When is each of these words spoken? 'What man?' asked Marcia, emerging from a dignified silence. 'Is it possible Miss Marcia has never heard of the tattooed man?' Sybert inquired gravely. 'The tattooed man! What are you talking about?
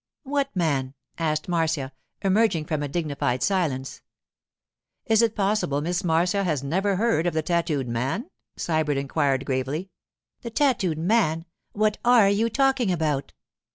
'What 0.23 0.49
man?' 0.55 0.95
asked 1.19 1.47
Marcia, 1.47 1.91
emerging 2.23 2.65
from 2.65 2.81
a 2.81 2.87
dignified 2.87 3.43
silence. 3.43 4.01
'Is 5.05 5.21
it 5.21 5.35
possible 5.35 5.79
Miss 5.79 6.03
Marcia 6.03 6.43
has 6.43 6.63
never 6.63 6.95
heard 6.95 7.27
of 7.27 7.35
the 7.35 7.43
tattooed 7.43 7.87
man?' 7.87 8.31
Sybert 8.57 8.97
inquired 8.97 9.45
gravely. 9.45 9.91
'The 10.41 10.49
tattooed 10.49 10.97
man! 10.97 11.45
What 11.73 11.99
are 12.03 12.29
you 12.29 12.49
talking 12.49 12.91
about? 12.91 13.33